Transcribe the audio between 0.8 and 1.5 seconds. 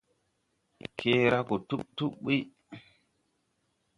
Kee ra